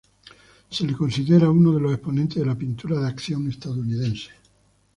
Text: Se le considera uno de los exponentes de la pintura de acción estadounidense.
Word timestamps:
Se 0.75 0.83
le 0.83 0.95
considera 0.97 1.51
uno 1.51 1.73
de 1.73 1.79
los 1.79 1.93
exponentes 1.93 2.37
de 2.39 2.45
la 2.47 2.57
pintura 2.57 2.99
de 2.99 3.05
acción 3.07 3.47
estadounidense. 3.47 4.31